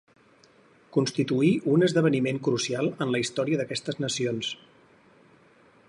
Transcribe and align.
Constituí 0.95 1.51
un 1.73 1.85
esdeveniment 1.87 2.41
crucial 2.47 2.91
en 3.07 3.13
la 3.17 3.21
història 3.25 3.61
d'aquestes 3.61 4.01
nacions. 4.07 4.51